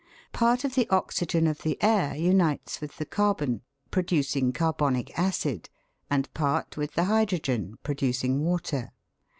[0.33, 3.61] Part of the oxygen of the air unites with the car bon,
[3.91, 5.69] producing carbonic acid,
[6.09, 8.93] and part with the hydrogen producing water.